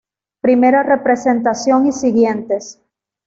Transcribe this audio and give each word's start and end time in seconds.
Primera 0.41 0.81
representación 0.81 1.85
y 1.85 1.91
siguientes. 1.91 2.81